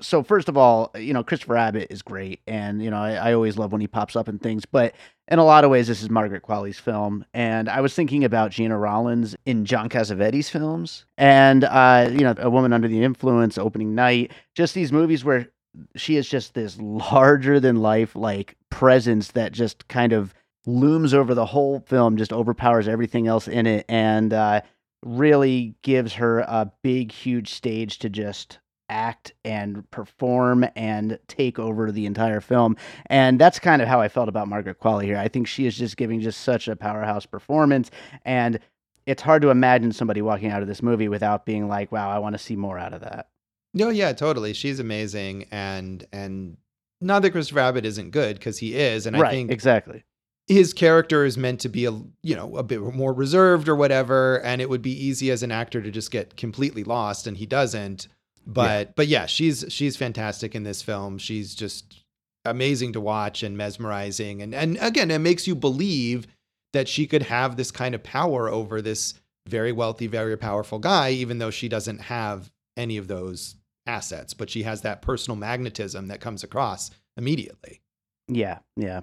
[0.00, 3.32] so first of all, you know, Christopher Abbott is great and you know, I, I
[3.34, 4.94] always love when he pops up in things, but
[5.26, 8.50] in a lot of ways, this is Margaret Qualley's film, and I was thinking about
[8.50, 13.56] Gena Rowlands in John Cassavetes films, and uh, you know, A Woman Under the Influence,
[13.56, 15.48] Opening Night, just these movies where
[15.96, 20.34] she is just this larger than life like presence that just kind of
[20.66, 24.60] looms over the whole film, just overpowers everything else in it, and uh,
[25.04, 28.58] really gives her a big, huge stage to just
[28.88, 32.76] act and perform and take over the entire film.
[33.06, 35.16] And that's kind of how I felt about Margaret Qualley here.
[35.16, 37.90] I think she is just giving just such a powerhouse performance.
[38.24, 38.60] And
[39.06, 42.18] it's hard to imagine somebody walking out of this movie without being like, wow, I
[42.18, 43.28] want to see more out of that.
[43.74, 44.52] No, yeah, totally.
[44.52, 46.56] She's amazing and and
[47.02, 50.04] not that Christopher Abbott isn't good because he is and I think exactly.
[50.46, 51.90] his character is meant to be a
[52.22, 55.50] you know a bit more reserved or whatever and it would be easy as an
[55.50, 58.08] actor to just get completely lost and he doesn't
[58.46, 62.04] but but yeah she's she's fantastic in this film she's just
[62.44, 66.26] amazing to watch and mesmerizing and and again it makes you believe
[66.72, 69.14] that she could have this kind of power over this
[69.48, 73.56] very wealthy very powerful guy even though she doesn't have any of those
[73.86, 77.80] assets, but she has that personal magnetism that comes across immediately.
[78.28, 79.00] Yeah, yeah.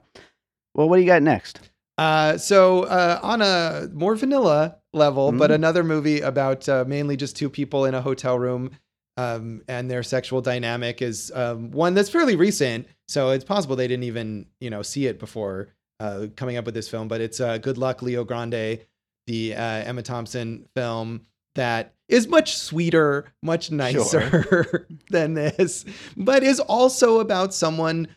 [0.75, 1.69] Well, what do you got next?
[1.97, 5.55] Uh, so uh, on a more vanilla level, but Mm.
[5.55, 8.71] another movie about uh, mainly just two people in a hotel room
[9.17, 12.87] um, and their sexual dynamic is um, one that's fairly recent.
[13.09, 15.67] So it's possible they didn't even you know see it before
[15.99, 17.09] uh, coming up with this film.
[17.09, 18.79] But it's uh, Good Luck Leo Grande,
[19.27, 25.85] the uh, Emma Thompson film that is much sweeter, much nicer than this,
[26.17, 28.07] but is also about someone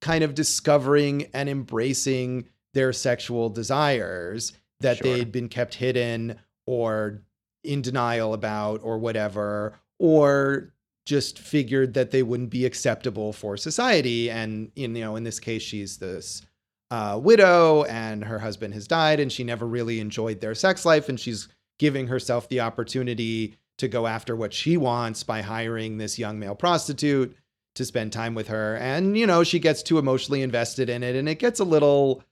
[0.00, 5.04] kind of discovering and embracing their sexual desires that Sure.
[5.16, 7.22] they'd been kept hidden or
[7.64, 10.72] in denial about or whatever or
[11.06, 15.38] just figured that they wouldn't be acceptable for society and in you know in this
[15.38, 16.42] case she's this
[16.90, 21.08] uh, widow and her husband has died and she never really enjoyed their sex life
[21.08, 21.48] and she's
[21.82, 26.54] giving herself the opportunity to go after what she wants by hiring this young male
[26.54, 27.36] prostitute
[27.74, 28.76] to spend time with her.
[28.76, 32.22] And you know she gets too emotionally invested in it and it gets a little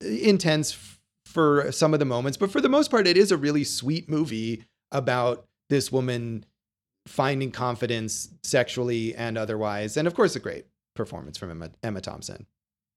[0.00, 2.38] intense f- for some of the moments.
[2.38, 6.46] But for the most part it is a really sweet movie about this woman
[7.06, 9.98] finding confidence sexually and otherwise.
[9.98, 10.64] And of course a great
[10.96, 12.46] performance from Emma, Emma Thompson.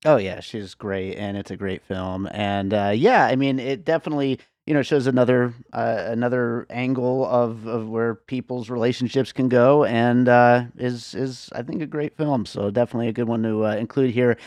[0.06, 2.30] Oh yeah, she's great, and it's a great film.
[2.32, 7.66] And uh, yeah, I mean, it definitely you know shows another uh, another angle of,
[7.68, 12.46] of where people's relationships can go, and uh, is is I think a great film.
[12.46, 14.38] So definitely a good one to uh, include here.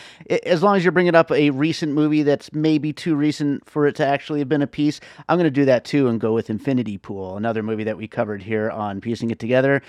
[0.45, 3.97] As long as you're bringing up a recent movie that's maybe too recent for it
[3.97, 6.51] to actually have been a piece, I'm going to do that too and go with
[6.51, 9.81] Infinity Pool, another movie that we covered here on piecing it together.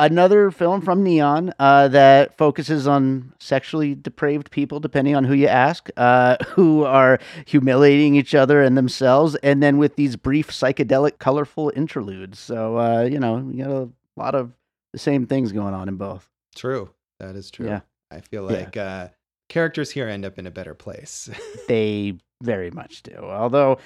[0.00, 5.48] Another film from Neon uh, that focuses on sexually depraved people, depending on who you
[5.48, 11.18] ask, uh, who are humiliating each other and themselves, and then with these brief psychedelic,
[11.18, 12.38] colorful interludes.
[12.38, 14.52] So uh, you know, you got a lot of
[14.92, 16.28] the same things going on in both.
[16.54, 17.80] true that is true Yeah.
[18.12, 18.58] I feel Yeah.
[18.58, 19.08] like uh,
[19.48, 21.28] characters here end up in a better place
[21.68, 23.16] They very much do.
[23.16, 23.78] Although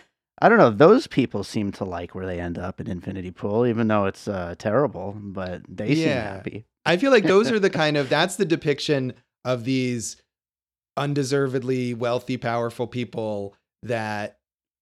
[0.42, 3.64] I don't know, those people seem to like where they end up in Infinity Pool,
[3.64, 5.16] even though it's uh, terrible.
[5.16, 6.34] But they seem Yeah.
[6.34, 6.66] happy.
[6.84, 10.16] I feel like those are the kind of that's the depiction of these
[10.96, 14.38] undeservedly wealthy, powerful people that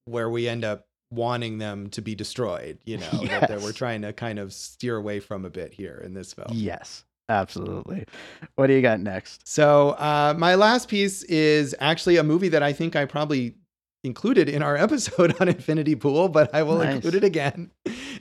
[0.07, 4.01] where we end up wanting them to be destroyed, you know, that, that we're trying
[4.03, 6.49] to kind of steer away from a bit here in this film.
[6.53, 8.07] Yes, absolutely.
[8.55, 9.47] What do you got next?
[9.47, 13.57] So, uh, my last piece is actually a movie that I think I probably
[14.05, 16.97] included in our episode on Infinity Pool, but I will Nice.
[16.97, 17.71] include it again.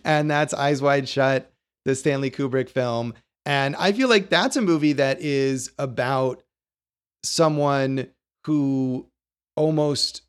[0.03, 1.51] And that's Eyes Wide Shut,
[1.85, 3.13] the Stanley Kubrick film.
[3.45, 6.43] And I feel like that's a movie that is about
[7.23, 8.07] someone
[8.45, 9.07] who
[9.55, 10.21] almost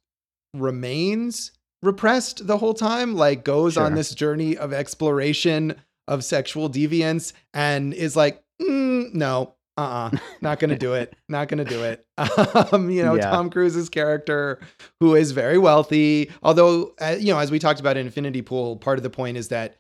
[0.55, 5.77] remains repressed the whole time, like goes on this journey of exploration
[6.09, 11.65] of sexual deviance and is like, "Mm, no, uh-uh, not gonna do it, not gonna
[11.65, 12.07] do it.
[12.73, 13.31] Um, you know, Yeah.
[13.31, 14.61] Tom Cruise's character,
[15.01, 18.77] who is very wealthy, although uh, you know, as we talked about in Infinity Pool,
[18.77, 19.77] part of the point is that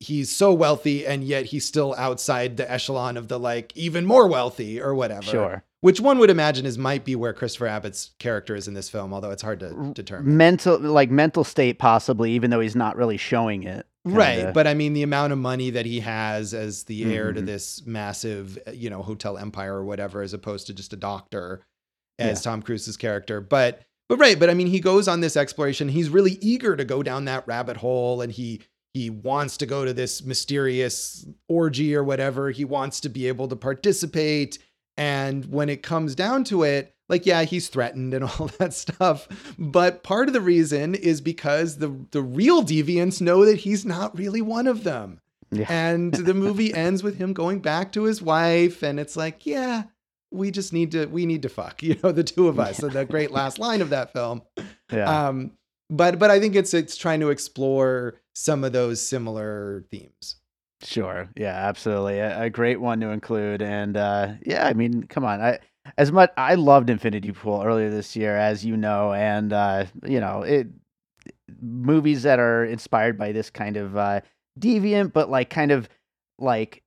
[0.00, 4.28] he's so wealthy and yet he's still outside the echelon of the like even more
[4.28, 5.22] wealthy or whatever.
[5.22, 5.64] Sure.
[5.80, 9.12] Which one would imagine is might be where Christopher Abbott's character is in this film,
[9.12, 10.36] although it's hard to determine.
[10.36, 13.86] Mental, like mental state, possibly, even though he's not really showing it.
[14.04, 14.52] Right, kinda.
[14.52, 17.46] but I mean the amount of money that he has as the heir to Mhm.
[17.46, 21.62] this massive, uh, you know, hotel empire or whatever, as opposed to just a doctor,
[22.18, 23.40] as Tom Cruise's character.
[23.40, 25.88] But but right, but I mean he goes on this exploration.
[25.88, 28.60] He's really eager to go down that rabbit hole, and he
[28.92, 32.50] he wants to go to this mysterious orgy or whatever.
[32.50, 34.58] He wants to be able to participate.
[34.96, 39.28] And when it comes down to it, like yeah, he's threatened and all that stuff.
[39.58, 44.16] But part of the reason is because the the real deviants know that he's not
[44.16, 45.20] really one of them.
[45.50, 45.66] Yeah.
[45.68, 49.84] And the movie ends with him going back to his wife, and it's like, yeah,
[50.30, 52.78] we just need to we need to fuck, you know, the two of us.
[52.78, 54.42] So the great last line of that film.
[54.92, 55.28] yeah.
[55.28, 55.52] Um,
[55.90, 60.36] but but I think it's it's trying to explore some of those similar themes.
[60.82, 61.30] Sure.
[61.36, 62.18] Yeah, absolutely.
[62.18, 63.62] A, a great one to include.
[63.62, 65.40] And uh, yeah, I mean, come on.
[65.40, 65.58] I
[65.98, 70.20] as much I loved Infinity Pool earlier this year, as you know, and uh, you
[70.20, 70.68] know, it
[71.60, 74.20] movies that are inspired by this kind of uh,
[74.58, 75.88] deviant, but like kind of
[76.38, 76.82] like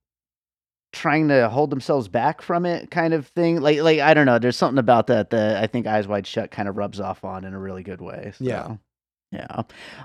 [0.92, 3.60] trying to hold themselves back from it kind of thing.
[3.60, 6.50] Like like I don't know, there's something about that that I think Eyes Wide Shut
[6.50, 8.32] kind of rubs off on in a really good way.
[8.36, 8.76] So, Yeah.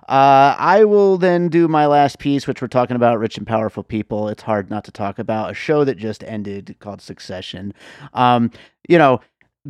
[0.07, 3.83] Uh, I will then do my last piece, which we're talking about rich and powerful
[3.83, 4.27] people.
[4.27, 7.73] It's hard not to talk about a show that just ended called Succession.
[8.13, 8.51] Um,
[8.89, 9.21] you know,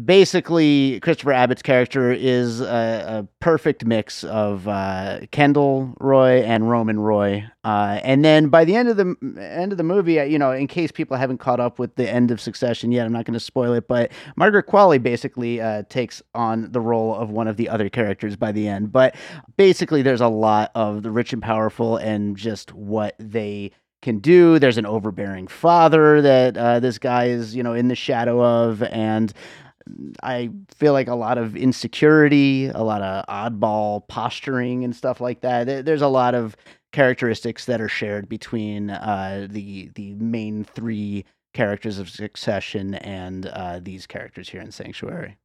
[0.02, 7.00] basically Christopher Abbott's character is a, a perfect mix of uh, Kendall Roy and Roman
[7.00, 7.46] Roy.
[7.64, 10.68] Uh, and then by the end of the end of the movie, you know, in
[10.68, 13.40] case people haven't caught up with the end of Succession yet, I'm not going to
[13.40, 17.70] spoil it, but Margaret Qualley basically uh, takes on the role of one of the
[17.70, 18.92] other characters by the end.
[18.92, 19.16] But
[19.58, 24.60] basically, there's a lot of the rich and powerful and just what they can do.
[24.60, 28.84] There's an overbearing father that uh, this guy is, you know, in the shadow of,
[28.84, 29.34] and
[30.22, 35.42] I feel like a lot of insecurity, a lot of oddball posturing and stuff like
[35.42, 35.86] that.
[35.86, 36.56] There's a lot of
[36.92, 43.80] characteristics that are shared between uh, the the main three characters of Succession and uh,
[43.82, 45.38] these characters here in Sanctuary.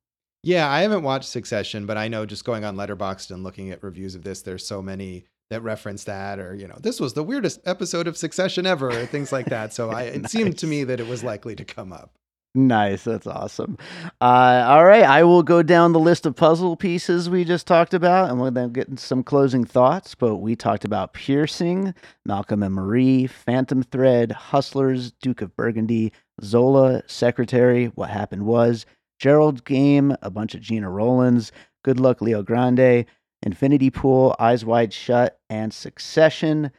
[0.43, 3.83] Yeah, I haven't watched Succession, but I know just going on Letterboxd and looking at
[3.83, 7.23] reviews of this, there's so many that reference that, or you know, this was the
[7.23, 9.73] weirdest episode of Succession ever, or things like that.
[9.73, 10.31] So I, it nice.
[10.31, 12.13] seemed to me that it was likely to come up.
[12.55, 13.77] Nice, that's awesome.
[14.21, 17.95] Uh, all right, I will go down the list of puzzle pieces we just talked
[17.95, 20.15] about, and we'll then get some closing thoughts.
[20.15, 27.03] But we talked about piercing, Malcolm and Marie, Phantom Thread, Hustlers, Duke of Burgundy, Zola,
[27.07, 28.87] Secretary, What Happened Was,
[29.19, 31.53] Gerald Game, a bunch of Gena Rowlands,
[31.85, 33.05] Good Luck Leo Grande,
[33.43, 36.73] Infinity Pool, Eyes Wide Shut, and Succession.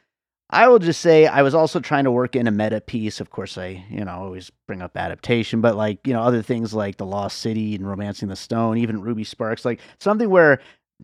[0.51, 3.19] I will just say I was also trying to work in a meta piece.
[3.19, 6.73] Of course, I, you know, always bring up adaptation, but like, you know, other things
[6.73, 10.59] like The Lost City and Romancing the Stone, even Ruby Sparks, like something where,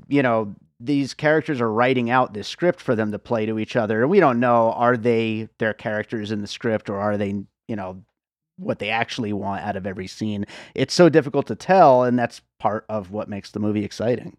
[0.08, 3.76] you know, these characters are writing out this script for them to play to each
[3.76, 4.02] other.
[4.02, 7.76] And we don't know, are they their characters in the script or are they, you
[7.76, 8.04] know,
[8.58, 10.46] what they actually want out of every scene?
[10.74, 12.04] It's so difficult to tell.
[12.04, 14.38] And that's part of what makes the movie exciting.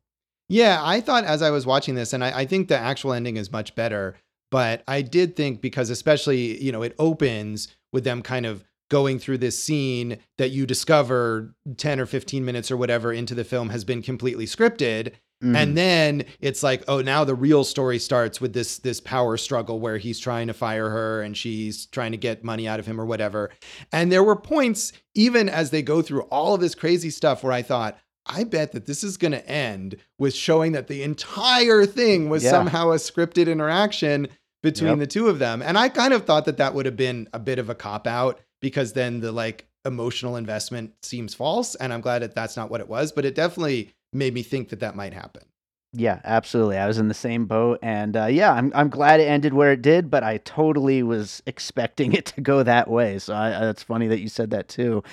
[0.49, 3.37] Yeah, I thought as I was watching this, and I, I think the actual ending
[3.37, 4.16] is much better
[4.57, 9.19] but I did think because, especially, you know, it opens with them kind of going
[9.19, 13.69] through this scene that you discover 10 or 15 minutes or whatever into the film
[13.69, 15.12] has been completely scripted.
[15.45, 15.57] Mm.
[15.57, 19.79] And then it's like, oh, now the real story starts with this this power struggle
[19.79, 22.99] where he's trying to fire her and she's trying to get money out of him
[22.99, 23.51] or whatever.
[23.92, 27.53] And there were points, even as they go through all of this crazy stuff, where
[27.53, 31.87] I thought, I bet that this is going to end with showing that the entire
[31.87, 32.51] thing was yeah.
[32.51, 34.29] somehow a scripted interaction
[34.66, 34.98] between yep.
[34.98, 35.62] the two of them.
[35.62, 38.09] And I kind of thought that that would have been a bit of a cop
[38.09, 41.76] out because then the like emotional investment seems false.
[41.76, 44.70] And I'm glad that that's not what it was, but it definitely made me think
[44.70, 45.44] that that might happen.
[45.92, 46.79] Yeah, absolutely.
[46.79, 49.72] I was in the same boat, and uh, yeah, I'm I'm glad it ended where
[49.72, 53.18] it did, but I totally was expecting it to go that way.
[53.18, 55.05] So I, it's funny that you said that too.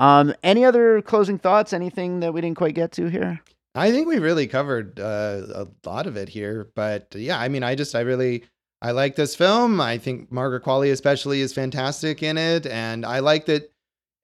[0.00, 1.72] Um, any other closing thoughts?
[1.72, 3.40] Anything that we didn't quite get to here?
[3.74, 7.62] I think we really covered uh, a lot of it here, but yeah, I mean,
[7.62, 8.44] I just I really
[8.82, 9.80] I like this film.
[9.80, 13.70] I think Margaret Qualley especially is fantastic in it, and I like that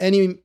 [0.00, 0.38] any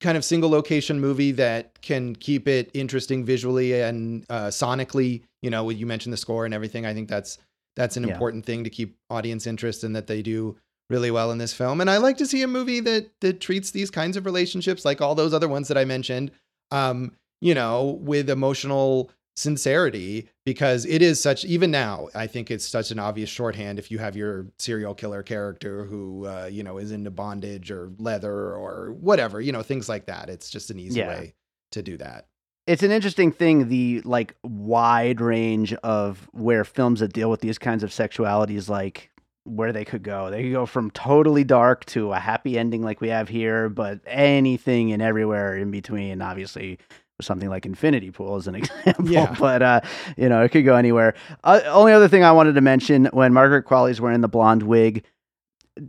[0.00, 5.22] kind of single location movie that can keep it interesting visually and uh, sonically.
[5.40, 6.84] You know, you mentioned the score and everything.
[6.84, 7.38] I think that's
[7.74, 8.12] that's an yeah.
[8.12, 10.56] important thing to keep audience interest and that they do
[10.90, 11.80] really well in this film.
[11.80, 15.00] And I like to see a movie that that treats these kinds of relationships like
[15.00, 16.32] all those other ones that I mentioned.
[16.70, 22.64] Um, you know, with emotional sincerity because it is such even now i think it's
[22.64, 26.78] such an obvious shorthand if you have your serial killer character who uh, you know
[26.78, 30.28] is into bondage or leather or whatever you know things like that.
[30.28, 31.08] It's just an easy yeah.
[31.08, 31.34] way
[31.72, 32.26] to do that.
[32.66, 37.58] It's an interesting thing the like wide range of where films that deal with these
[37.58, 39.10] kinds of sexualities like
[39.44, 40.30] where they could go.
[40.30, 44.00] They could go from totally dark to a happy ending like we have here but
[44.06, 46.78] anything and everywhere in between obviously
[47.20, 49.08] something like Infinity Pool as an example.
[49.08, 49.34] Yeah.
[49.38, 49.80] But uh,
[50.16, 51.14] you know, it could go anywhere.
[51.42, 55.04] Uh, only other thing I wanted to mention when Margaret Qualley's wearing the blonde wig,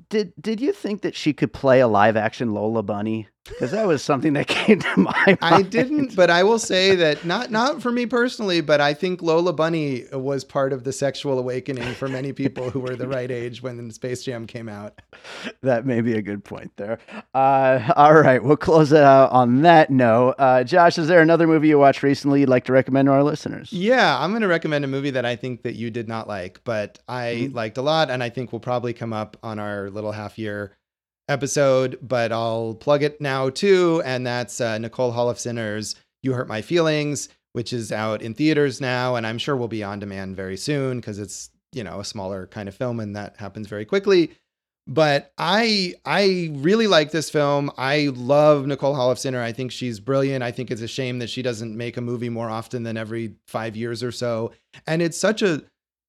[0.09, 3.27] did did you think that she could play a live action Lola Bunny?
[3.45, 5.37] Because that was something that came to my mind.
[5.41, 9.21] I didn't, but I will say that not not for me personally, but I think
[9.21, 13.29] Lola Bunny was part of the sexual awakening for many people who were the right
[13.29, 15.01] age when Space Jam came out.
[15.61, 16.99] That may be a good point there.
[17.33, 20.35] Uh, all right, we'll close it out on that note.
[20.37, 23.23] Uh, Josh, is there another movie you watched recently you'd like to recommend to our
[23.23, 23.71] listeners?
[23.71, 26.61] Yeah, I'm going to recommend a movie that I think that you did not like,
[26.63, 27.55] but I mm-hmm.
[27.55, 30.75] liked a lot, and I think will probably come up on our little half year
[31.27, 34.01] episode, but I'll plug it now too.
[34.05, 39.15] And that's uh, Nicole Holofcener's You Hurt My Feelings, which is out in theaters now.
[39.15, 42.47] And I'm sure will be on demand very soon because it's, you know, a smaller
[42.47, 44.31] kind of film and that happens very quickly.
[44.87, 47.71] But I I really like this film.
[47.75, 49.41] I love Nicole Holofcener.
[49.41, 50.43] I think she's brilliant.
[50.43, 53.33] I think it's a shame that she doesn't make a movie more often than every
[53.47, 54.51] five years or so.
[54.85, 55.63] And it's such a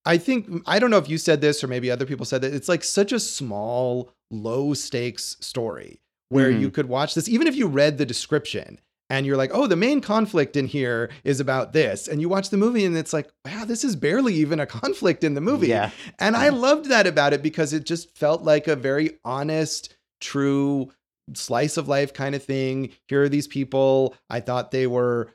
[0.07, 2.55] I think I don't know if you said this or maybe other people said that
[2.55, 6.63] it's like such a small low stakes story where mm-hmm.
[6.63, 9.77] you could watch this, even if you read the description and you're like, oh, the
[9.77, 12.09] main conflict in here is about this.
[12.09, 15.23] And you watch the movie and it's like, wow, this is barely even a conflict
[15.23, 15.69] in the movie.
[15.69, 15.91] Yeah.
[16.19, 20.93] And I loved that about it because it just felt like a very honest, true
[21.35, 22.91] slice of life kind of thing.
[23.09, 24.15] Here are these people.
[24.31, 25.33] I thought they were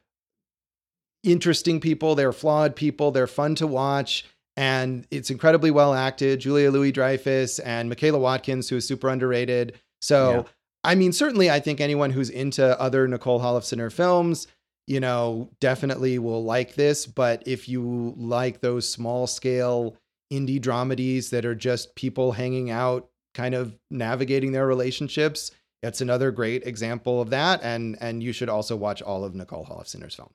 [1.24, 2.16] interesting people.
[2.16, 3.12] They're flawed people.
[3.12, 4.26] They're fun to watch.
[4.58, 6.40] And it's incredibly well acted.
[6.40, 9.80] Julia Louis Dreyfus and Michaela Watkins, who is super underrated.
[10.02, 10.44] So, Yeah.
[10.84, 14.48] I mean, certainly, I think anyone who's into other Nicole Holofcener films,
[14.88, 17.06] you know, definitely will like this.
[17.06, 19.96] But if you like those small scale
[20.34, 25.52] indie dramedies that are just people hanging out, kind of navigating their relationships,
[25.84, 27.62] it's another great example of that.
[27.64, 30.34] And and you should also watch all of Nicole Holofcener's films.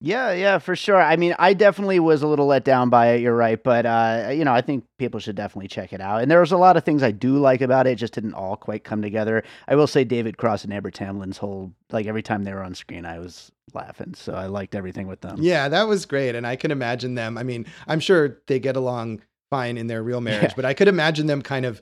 [0.00, 1.00] Yeah, yeah, for sure.
[1.00, 3.22] I mean, I definitely was a little let down by it.
[3.22, 6.20] You're right, but uh, you know, I think people should definitely check it out.
[6.20, 8.34] And there was a lot of things I do like about it, it just didn't
[8.34, 9.42] all quite come together.
[9.66, 12.74] I will say, David Cross and Amber Tamblyn's whole like every time they were on
[12.74, 14.12] screen, I was laughing.
[14.14, 15.36] So I liked everything with them.
[15.40, 16.34] Yeah, that was great.
[16.34, 17.38] And I can imagine them.
[17.38, 20.56] I mean, I'm sure they get along fine in their real marriage, Yeah.
[20.56, 21.80] but I could imagine them kind of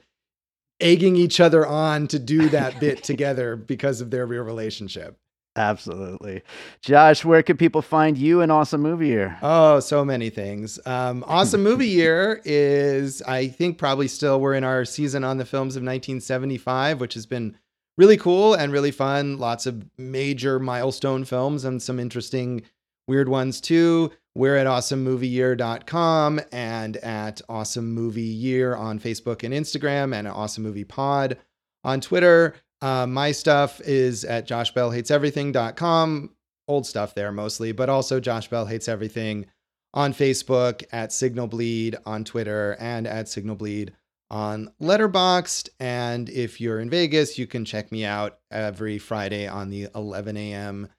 [0.81, 5.19] egging each other on to do that bit together because of their real relationship.
[5.57, 6.43] Absolutely.
[6.81, 9.39] Josh, where can people find you in Awesome Movie Year?
[9.41, 10.81] Oh, so many things.
[10.85, 15.45] Um, awesome movie year is, I think, probably still we're in our season on the
[15.45, 17.57] films of 1975, which has been
[17.97, 19.39] really cool and really fun.
[19.39, 22.63] Lots of major milestone films and some interesting
[23.07, 24.11] weird ones too.
[24.35, 30.65] We're at awesomemovieyear.com and at Awesome Movie Year on Facebook and Instagram and at Awesome
[30.65, 31.39] Movie Pod
[31.85, 32.57] on Twitter.
[32.85, 36.31] Uh, my stuff is at joshbellhateseverything.com.
[36.69, 39.47] Old stuff there mostly, but also Josh Bell Hates Everything
[39.95, 43.95] on Facebook, at Signal Bleed on Twitter, and at Signal Bleed
[44.31, 45.71] on Letterboxd.
[45.81, 50.37] And if you're in Vegas, you can check me out every Friday on the 11
[50.37, 50.91] a.m.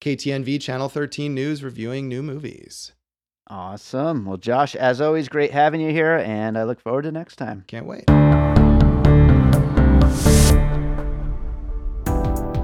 [0.00, 2.94] KTNV Channel 13 News reviewing new movies.
[3.46, 4.26] Awesome.
[4.26, 7.62] Well, Josh, as always, great having you here, and I look forward to next time.
[7.68, 8.08] Can't wait.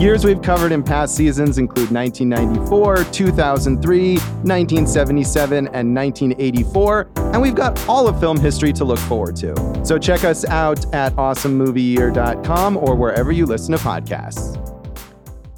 [0.00, 7.88] Years we've covered in past seasons include 1994, 2003, 1977, and 1984, and we've got
[7.88, 9.84] all of film history to look forward to.
[9.84, 14.56] So check us out at awesomemovieyear.com or wherever you listen to podcasts.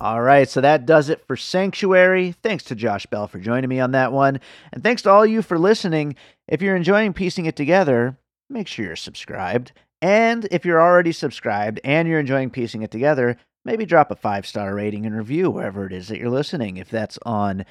[0.00, 2.34] All right, so that does it for Sanctuary.
[2.42, 4.40] Thanks to Josh Bell for joining me on that one.
[4.72, 6.16] And thanks to all you for listening.
[6.48, 8.16] If you're enjoying piecing it together,
[8.48, 9.72] make sure you're subscribed.
[10.00, 14.46] And if you're already subscribed and you're enjoying piecing it together, maybe drop a five
[14.46, 16.76] star rating and review wherever it is that you're listening.
[16.76, 17.64] If that's on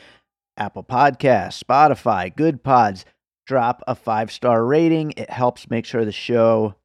[0.58, 3.06] Apple Podcasts, Spotify, Good Pods,
[3.48, 5.14] drop a five star rating.
[5.18, 6.76] It helps make sure the show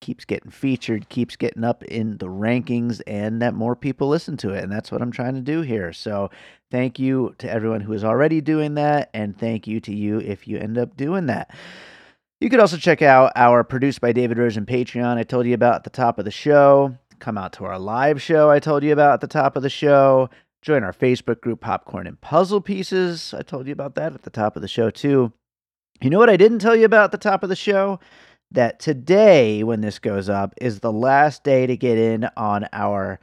[0.00, 4.50] keeps getting featured, keeps getting up in the rankings, and that more people listen to
[4.50, 4.62] it.
[4.62, 5.94] And that's what I'm trying to do here.
[5.94, 6.30] So
[6.70, 9.08] thank you to everyone who is already doing that.
[9.14, 11.54] And thank you to you if you end up doing that.
[12.40, 15.76] You could also check out our Produced by David Rosen Patreon I told you about
[15.76, 16.98] at the top of the show.
[17.18, 19.70] Come out to our live show I told you about at the top of the
[19.70, 20.28] show.
[20.62, 23.34] Join our Facebook group, Popcorn and Puzzle Pieces.
[23.34, 25.32] I told you about that at the top of the show, too.
[26.00, 28.00] You know what I didn't tell you about at the top of the show?
[28.50, 33.20] That today, when this goes up, is the last day to get in on our.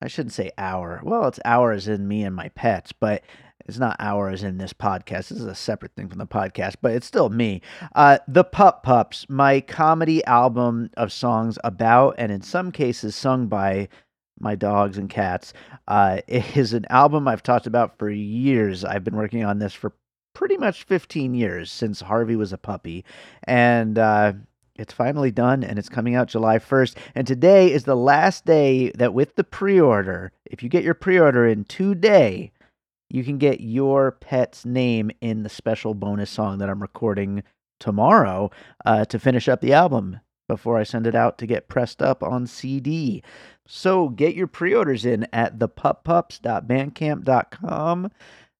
[0.00, 1.00] I shouldn't say our.
[1.04, 3.22] Well, it's ours in me and my pets, but
[3.68, 5.28] it's not ours in this podcast.
[5.28, 7.60] This is a separate thing from the podcast, but it's still me.
[7.94, 13.46] Uh, the Pup Pups, my comedy album of songs about and in some cases sung
[13.46, 13.88] by
[14.40, 15.52] my dogs and cats,
[15.86, 18.84] uh, is an album I've talked about for years.
[18.84, 19.92] I've been working on this for
[20.32, 23.04] pretty much 15 years since Harvey was a puppy.
[23.44, 24.32] And uh,
[24.76, 26.96] it's finally done and it's coming out July 1st.
[27.14, 30.94] And today is the last day that, with the pre order, if you get your
[30.94, 32.52] pre order in today,
[33.10, 37.42] you can get your pet's name in the special bonus song that I'm recording
[37.80, 38.50] tomorrow
[38.84, 42.22] uh, to finish up the album before I send it out to get pressed up
[42.22, 43.22] on CD.
[43.66, 48.10] So get your pre orders in at thepuppups.bandcamp.com.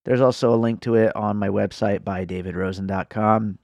[0.05, 3.59] There's also a link to it on my website by davidrosen.com.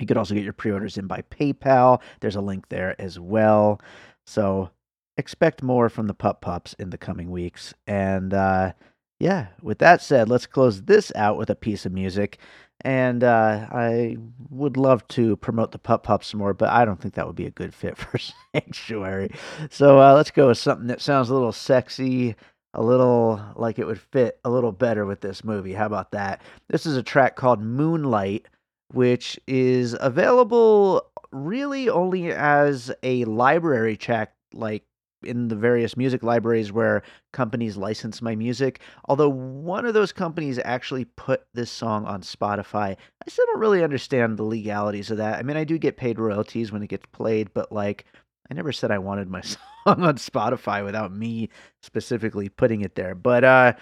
[0.00, 2.00] You could also get your pre orders in by PayPal.
[2.20, 3.80] There's a link there as well.
[4.26, 4.70] So
[5.16, 7.74] expect more from the Pup Pups in the coming weeks.
[7.86, 8.72] And uh,
[9.20, 12.38] yeah, with that said, let's close this out with a piece of music.
[12.82, 14.16] and uh, I
[14.50, 17.34] would love to promote the Pup Pup some more, but I don't think that would
[17.36, 18.18] be a good fit for
[18.54, 19.30] Sanctuary.
[19.70, 22.36] So uh, let's go with something that sounds a little sexy,
[22.74, 25.72] a little like it would fit a little better with this movie.
[25.72, 26.42] How about that?
[26.68, 28.46] This is a track called Moonlight,
[28.92, 34.84] which is available really only as a library track, like
[35.22, 37.02] in the various music libraries where
[37.32, 38.80] companies license my music.
[39.06, 42.96] Although one of those companies actually put this song on Spotify.
[42.96, 45.38] I still don't really understand the legalities of that.
[45.38, 48.04] I mean, I do get paid royalties when it gets played, but like
[48.50, 51.48] I never said I wanted my song on Spotify without me
[51.82, 53.14] specifically putting it there.
[53.14, 53.72] But uh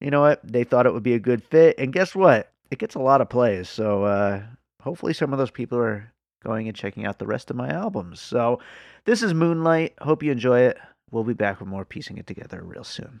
[0.00, 0.40] you know what?
[0.44, 2.52] They thought it would be a good fit and guess what?
[2.70, 3.68] It gets a lot of plays.
[3.68, 4.42] So uh
[4.80, 6.12] hopefully some of those people are
[6.44, 8.20] going and checking out the rest of my albums.
[8.20, 8.60] So
[9.04, 9.94] this is Moonlight.
[10.00, 10.78] Hope you enjoy it.
[11.10, 13.20] We'll be back with more piecing it together real soon.